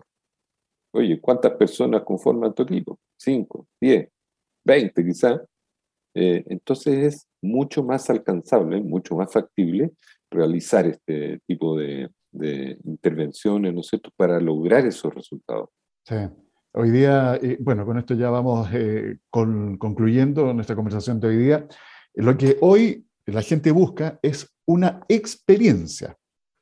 [0.94, 3.00] oye, ¿cuántas personas conforman tu equipo?
[3.18, 4.10] Cinco, diez
[4.64, 5.42] 20 quizá,
[6.14, 9.92] eh, entonces es mucho más alcanzable, mucho más factible
[10.30, 12.10] realizar este tipo de,
[12.86, 15.70] intervenciones, ¿no es cierto?, para lograr esos resultados.
[16.06, 16.16] Sí.
[16.74, 21.68] Hoy día, bueno, con esto ya vamos eh, concluyendo nuestra conversación de hoy día.
[22.14, 26.18] Lo que hoy la gente busca es una experiencia.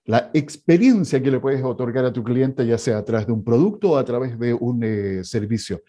[0.06, 3.44] La experiencia que le puedes otorgar a tu cliente, ya sea a través de un
[3.44, 5.82] producto o a través de un eh, servicio.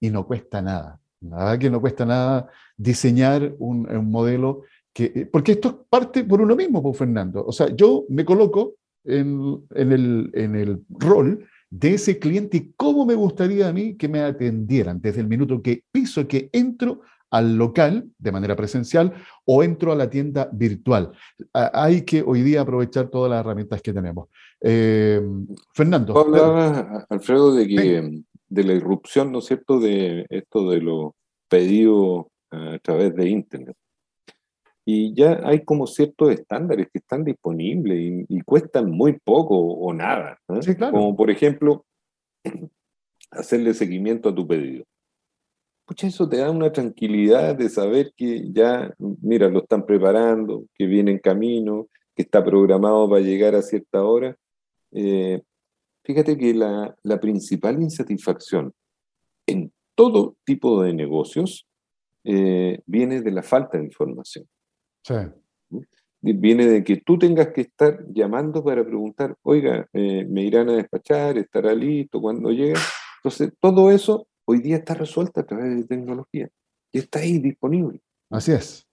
[0.00, 1.00] Y no cuesta nada.
[1.20, 6.40] Nada que no cuesta nada diseñar un, modelo que, eh, porque esto es parte por
[6.40, 7.44] uno mismo, pues, Fernando.
[7.44, 13.04] O sea, yo me coloco en, el, en el rol de ese cliente y cómo
[13.04, 17.56] me gustaría a mí que me atendieran desde el minuto que piso, que entro al
[17.56, 19.12] local de manera presencial
[19.44, 21.12] o entro a la tienda virtual.
[21.52, 24.28] Hay que hoy día aprovechar todas las herramientas que tenemos.
[24.60, 25.20] Eh,
[25.74, 26.18] Fernando.
[26.18, 31.12] Hablaba, Alfredo, de que de la irrupción, ¿no es cierto?, de esto de los
[31.48, 33.76] pedidos a través de Internet.
[34.84, 40.38] Y ya hay como ciertos estándares que están disponibles y, cuestan muy poco o nada.
[40.90, 41.84] Como por ejemplo,
[43.30, 44.84] hacerle seguimiento a tu pedido.
[45.88, 50.86] Pucha, eso te da una tranquilidad de saber que ya, mira, lo están preparando, que
[50.86, 54.36] viene en camino, que está programado para llegar a cierta hora.
[54.92, 55.42] Eh,
[56.08, 58.72] Fíjate que la, principal insatisfacción
[59.46, 61.68] en todo tipo de negocios
[62.24, 64.48] eh, viene de la falta de información.
[65.02, 65.14] Sí.
[66.22, 70.76] Viene de que tú tengas que estar llamando para preguntar, oiga, eh, ¿me irán a
[70.76, 71.36] despachar?
[71.36, 72.72] ¿Estará listo cuando llegue?
[73.18, 76.48] Entonces, todo eso hoy día está resuelto a través de tecnología
[76.90, 78.00] y está ahí disponible.
[78.30, 78.88] Así es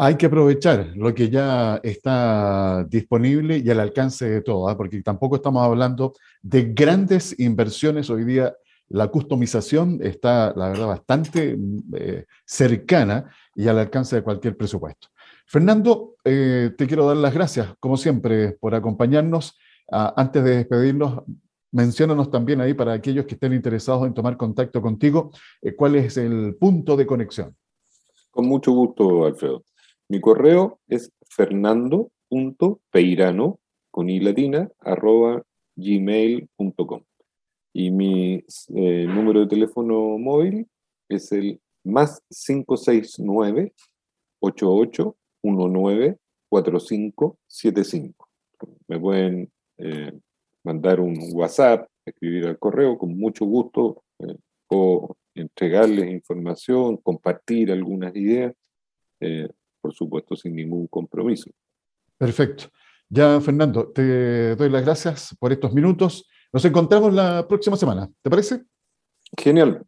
[0.00, 4.76] hay que aprovechar lo que ya está disponible y al alcance de todos, ¿ah?
[4.76, 8.08] porque tampoco estamos hablando de grandes inversiones.
[8.08, 8.54] Hoy día
[8.88, 11.58] la customización está, la verdad, bastante
[11.96, 15.08] eh, cercana y al alcance de cualquier presupuesto.
[15.46, 19.58] Fernando, eh, te quiero dar las gracias, como siempre, por acompañarnos.
[19.90, 21.24] Ah, antes de despedirnos,
[21.72, 26.16] menciónanos también ahí para aquellos que estén interesados en tomar contacto contigo, eh, cuál es
[26.16, 27.56] el punto de conexión.
[28.30, 29.64] Con mucho gusto, Alfredo.
[30.08, 33.58] Mi correo es fernando.peirano,
[33.90, 34.20] con i
[34.80, 35.42] arroba
[35.76, 37.02] gmail.com.
[37.72, 38.44] Y mi
[38.74, 40.68] eh, número de teléfono móvil
[41.08, 43.72] es el más 569
[44.40, 48.28] 8819 4575.
[48.88, 50.12] Me pueden eh,
[50.68, 54.36] mandar un WhatsApp, escribir al correo, con mucho gusto, eh,
[54.68, 58.54] o entregarles información, compartir algunas ideas,
[59.20, 59.48] eh,
[59.80, 61.50] por supuesto sin ningún compromiso.
[62.18, 62.64] Perfecto.
[63.08, 66.28] Ya, Fernando, te doy las gracias por estos minutos.
[66.52, 68.64] Nos encontramos la próxima semana, ¿te parece?
[69.38, 69.82] Genial.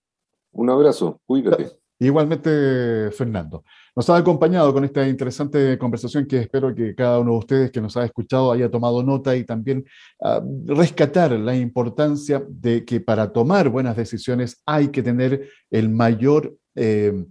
[0.53, 1.80] Un abrazo, cuídate.
[2.03, 3.63] Igualmente, Fernando.
[3.95, 7.83] Nos ha acompañado con esta interesante conversación que espero que cada uno de ustedes que
[7.83, 9.85] nos ha escuchado haya tomado nota y también
[10.21, 16.57] uh, rescatar la importancia de que para tomar buenas decisiones hay que tener el mayor,
[16.75, 17.27] eh,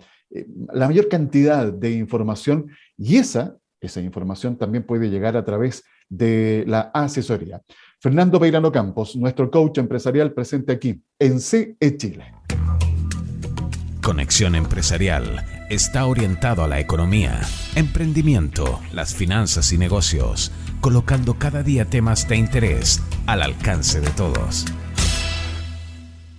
[0.71, 6.63] la mayor cantidad de información y esa, esa información también puede llegar a través de
[6.67, 7.59] la asesoría.
[7.99, 12.33] Fernando Peirano Campos, nuestro coach empresarial presente aquí en CE Chile.
[14.09, 17.41] Conexión Empresarial está orientado a la economía,
[17.75, 20.51] emprendimiento, las finanzas y negocios,
[20.81, 24.65] colocando cada día temas de interés al alcance de todos.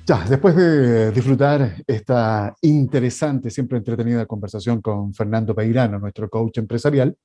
[0.05, 7.17] Ya, después de disfrutar esta interesante, siempre entretenida conversación con Fernando Peirano, nuestro coach empresarial,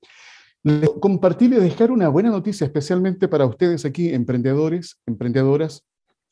[1.01, 5.81] compartir y dejar una buena noticia, especialmente para ustedes aquí, emprendedores, emprendedoras,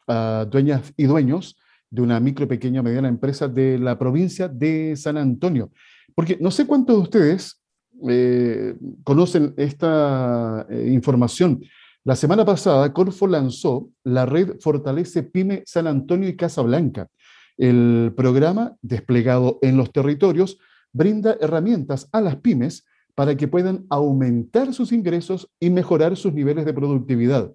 [0.08, 1.56] uh, dueñas y dueños
[1.94, 5.70] de una micro, pequeña, mediana empresa de la provincia de San Antonio.
[6.16, 7.62] Porque no sé cuántos de ustedes
[8.10, 11.64] eh, conocen esta eh, información.
[12.04, 17.10] La semana pasada, Corfo lanzó la red Fortalece Pyme San Antonio y Casablanca.
[17.58, 20.58] El programa, desplegado en los territorios,
[20.94, 26.66] brinda herramientas a las pymes para que puedan aumentar sus ingresos y mejorar sus niveles
[26.66, 27.54] de productividad,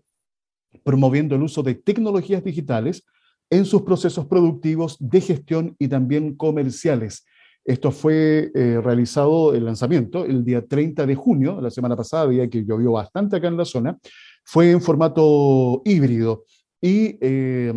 [0.84, 3.05] promoviendo el uso de tecnologías digitales
[3.51, 7.27] en sus procesos productivos de gestión y también comerciales.
[7.65, 12.49] Esto fue eh, realizado el lanzamiento el día 30 de junio, la semana pasada, día
[12.49, 13.99] que llovió bastante acá en la zona.
[14.45, 16.45] Fue en formato híbrido
[16.81, 17.75] y eh,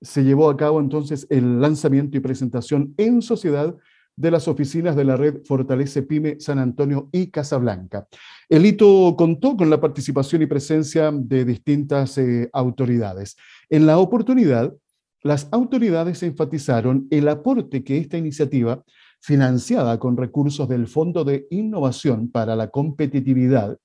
[0.00, 3.76] se llevó a cabo entonces el lanzamiento y presentación en sociedad
[4.16, 8.08] de las oficinas de la red Fortalece Pyme San Antonio y Casablanca.
[8.48, 13.36] El hito contó con la participación y presencia de distintas eh, autoridades.
[13.70, 14.74] En la oportunidad,
[15.22, 18.84] las autoridades enfatizaron el aporte que esta iniciativa,
[19.20, 23.78] financiada con recursos del Fondo de Innovación para la Competitividad,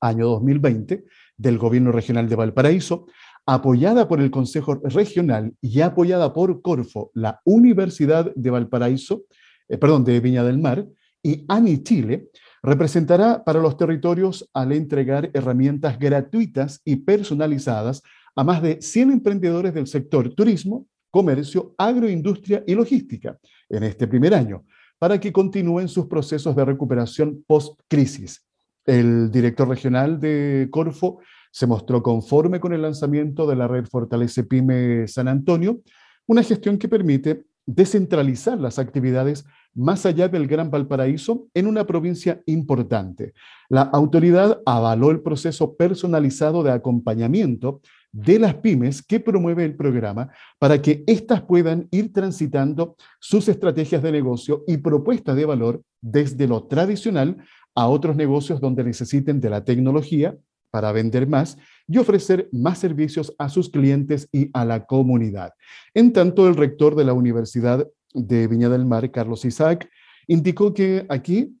[0.00, 1.04] año 2020,
[1.36, 3.06] del Gobierno Regional de Valparaíso,
[3.46, 9.24] apoyada por el Consejo Regional y apoyada por Corfo, la Universidad de Valparaíso,
[9.68, 10.86] eh, perdón, de Viña del Mar,
[11.22, 12.30] y ANI Chile,
[12.62, 18.02] representará para los territorios al entregar herramientas gratuitas y personalizadas
[18.38, 23.36] a más de 100 emprendedores del sector turismo, comercio, agroindustria y logística
[23.68, 24.64] en este primer año,
[24.96, 28.46] para que continúen sus procesos de recuperación post-crisis.
[28.86, 31.18] El director regional de Corfo
[31.50, 35.80] se mostró conforme con el lanzamiento de la red Fortalece Pyme San Antonio,
[36.28, 42.40] una gestión que permite descentralizar las actividades más allá del Gran Valparaíso en una provincia
[42.46, 43.34] importante.
[43.68, 47.80] La autoridad avaló el proceso personalizado de acompañamiento
[48.12, 54.02] de las pymes que promueve el programa para que éstas puedan ir transitando sus estrategias
[54.02, 57.36] de negocio y propuestas de valor desde lo tradicional
[57.74, 60.36] a otros negocios donde necesiten de la tecnología
[60.70, 61.56] para vender más
[61.86, 65.52] y ofrecer más servicios a sus clientes y a la comunidad.
[65.94, 69.88] En tanto, el rector de la Universidad de Viña del Mar, Carlos Isaac,
[70.26, 71.56] indicó que aquí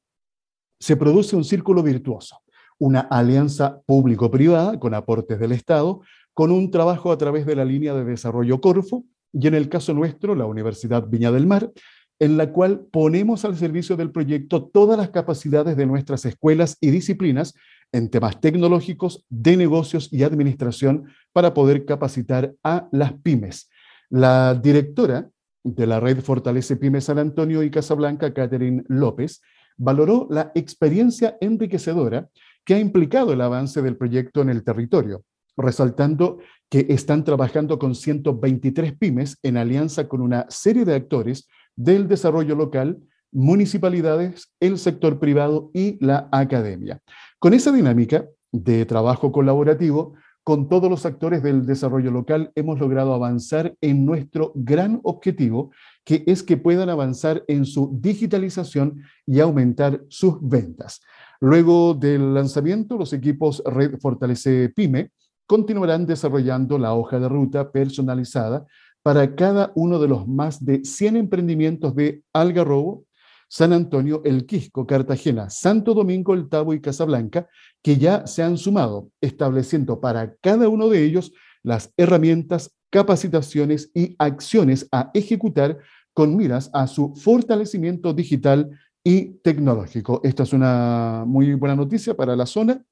[0.78, 2.38] se produce un círculo virtuoso,
[2.78, 6.02] una alianza público-privada con aportes del Estado,
[6.38, 9.92] con un trabajo a través de la línea de desarrollo Corfo y en el caso
[9.92, 11.72] nuestro, la Universidad Viña del Mar,
[12.20, 16.90] en la cual ponemos al servicio del proyecto todas las capacidades de nuestras escuelas y
[16.92, 17.54] disciplinas
[17.90, 23.68] en temas tecnológicos, de negocios y administración para poder capacitar a las pymes.
[24.08, 25.28] La directora
[25.64, 29.42] de la red Fortalece Pymes San Antonio y Casablanca, Catherine López,
[29.76, 32.28] valoró la experiencia enriquecedora
[32.64, 35.24] que ha implicado el avance del proyecto en el territorio
[35.58, 36.38] resaltando
[36.70, 42.54] que están trabajando con 123 pymes en alianza con una serie de actores del desarrollo
[42.54, 42.98] local,
[43.32, 47.00] municipalidades, el sector privado y la academia.
[47.38, 53.12] Con esa dinámica de trabajo colaborativo, con todos los actores del desarrollo local, hemos logrado
[53.12, 55.72] avanzar en nuestro gran objetivo,
[56.04, 61.02] que es que puedan avanzar en su digitalización y aumentar sus ventas.
[61.40, 65.10] Luego del lanzamiento, los equipos Red Fortalece Pyme
[65.48, 68.66] continuarán desarrollando la hoja de ruta personalizada
[69.02, 73.06] para cada uno de los más de 100 emprendimientos de Algarrobo,
[73.48, 77.48] San Antonio, El Quisco, Cartagena, Santo Domingo, El Tabo y Casablanca,
[77.82, 81.32] que ya se han sumado, estableciendo para cada uno de ellos
[81.62, 85.78] las herramientas, capacitaciones y acciones a ejecutar
[86.12, 88.68] con miras a su fortalecimiento digital
[89.02, 90.20] y tecnológico.
[90.24, 92.84] Esta es una muy buena noticia para la zona,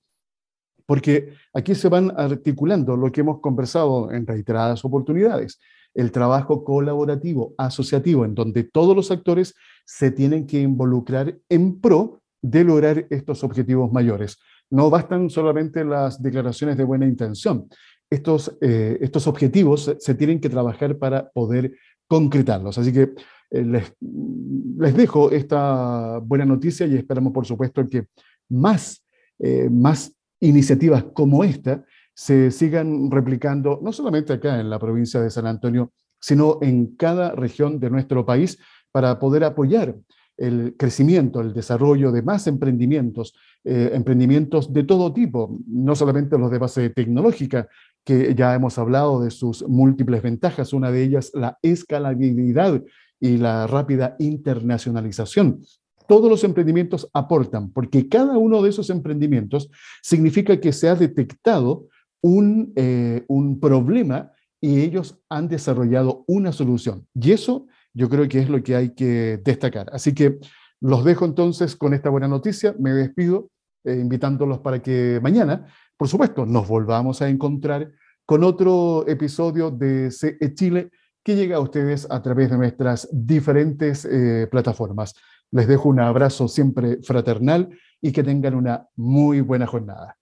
[0.87, 5.59] porque aquí se van articulando lo que hemos conversado en reiteradas oportunidades,
[5.95, 12.21] el trabajo colaborativo, asociativo, en donde todos los actores se tienen que involucrar en pro
[12.43, 14.39] de lograr estos objetivos mayores.
[14.71, 17.69] No bastan solamente las declaraciones de buena intención.
[18.11, 21.73] Estos, eh, estos objetivos se, tienen que trabajar para poder
[22.07, 22.79] concretarlos.
[22.79, 23.15] Así que
[23.51, 23.93] eh, les,
[24.79, 28.07] les, dejo esta buena noticia y esperamos, por supuesto, que
[28.49, 29.05] más,
[29.39, 31.85] eh, más iniciativas como esta
[32.15, 37.33] se sigan replicando, no solamente acá en la provincia de San Antonio, sino en cada
[37.33, 38.59] región de nuestro país
[38.91, 39.97] para poder apoyar
[40.37, 43.35] el crecimiento, el desarrollo de más emprendimientos,
[43.65, 47.69] eh, emprendimientos de todo tipo, no solamente los de base tecnológica,
[48.05, 52.83] que ya hemos hablado de sus múltiples ventajas, una de ellas la escalabilidad
[53.19, 55.63] y la rápida internacionalización.
[56.09, 59.71] Todos los emprendimientos aportan, porque cada uno de esos emprendimientos
[60.03, 61.87] significa que se ha detectado
[62.23, 67.07] un, eh, un problema y ellos han desarrollado una solución.
[67.15, 69.89] Y eso yo creo que es lo que hay que destacar.
[69.93, 70.39] Así que
[70.81, 72.75] los dejo entonces con esta buena noticia.
[72.79, 73.51] Me despido
[73.85, 77.91] eh, invitándolos para que mañana, por supuesto, nos volvamos a encontrar
[78.25, 80.91] con otro episodio de CE Chile
[81.23, 85.15] que llega a ustedes a través de nuestras diferentes eh, plataformas.
[85.53, 87.69] Les dejo un abrazo siempre fraternal
[88.01, 90.17] y que tengan una muy buena jornada.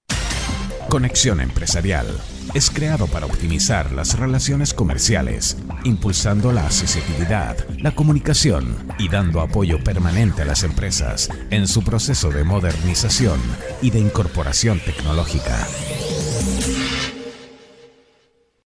[0.89, 2.07] Conexión Empresarial
[2.53, 9.83] es creado para optimizar las relaciones comerciales, impulsando la accesibilidad, la comunicación y dando apoyo
[9.83, 13.41] permanente a las empresas en su proceso de modernización
[13.83, 15.67] y de incorporación tecnológica.